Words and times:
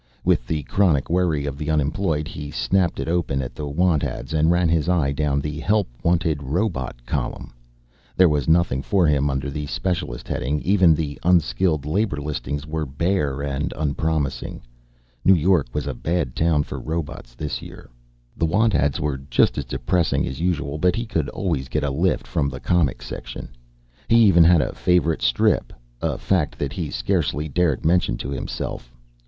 With 0.23 0.47
the 0.47 0.63
chronic 0.63 1.11
worry 1.11 1.45
of 1.45 1.59
the 1.59 1.69
unemployed, 1.69 2.27
he 2.27 2.49
snapped 2.49 2.99
it 2.99 3.07
open 3.07 3.39
at 3.39 3.53
the 3.53 3.67
want 3.67 4.03
ads 4.03 4.33
and 4.33 4.49
ran 4.49 4.67
his 4.67 4.89
eye 4.89 5.11
down 5.11 5.39
the 5.39 5.59
Help 5.59 5.87
Wanted 6.01 6.41
Robot 6.41 7.05
column. 7.05 7.53
There 8.17 8.27
was 8.27 8.47
nothing 8.47 8.81
for 8.81 9.05
him 9.05 9.29
under 9.29 9.51
the 9.51 9.67
Specialist 9.67 10.27
heading, 10.27 10.59
even 10.61 10.95
the 10.95 11.19
Unskilled 11.21 11.85
Labor 11.85 12.17
listings 12.19 12.65
were 12.65 12.87
bare 12.87 13.43
and 13.43 13.71
unpromising. 13.77 14.63
New 15.23 15.35
York 15.35 15.67
was 15.71 15.85
a 15.85 15.93
bad 15.93 16.35
town 16.35 16.63
for 16.63 16.79
robots 16.79 17.35
this 17.35 17.61
year. 17.61 17.87
The 18.35 18.47
want 18.47 18.73
ads 18.73 18.99
were 18.99 19.19
just 19.29 19.55
as 19.59 19.65
depressing 19.65 20.25
as 20.25 20.39
usual 20.41 20.79
but 20.79 20.95
he 20.95 21.05
could 21.05 21.29
always 21.29 21.67
get 21.69 21.83
a 21.83 21.91
lift 21.91 22.25
from 22.25 22.49
the 22.49 22.59
comic 22.59 23.03
section. 23.03 23.49
He 24.07 24.17
even 24.23 24.45
had 24.45 24.61
a 24.61 24.73
favorite 24.73 25.21
strip, 25.21 25.71
a 26.01 26.17
fact 26.17 26.57
that 26.57 26.73
he 26.73 26.89
scarcely 26.89 27.47
dared 27.47 27.85
mention 27.85 28.17
to 28.17 28.29
himself. 28.31 28.91